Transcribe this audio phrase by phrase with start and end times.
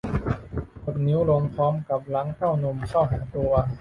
[0.83, 3.51] กดนิ้วลงพร้อมกับรั้งเต้านมเข้าหาตัว